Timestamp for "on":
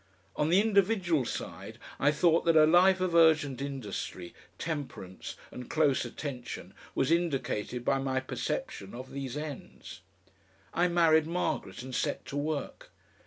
0.35-0.49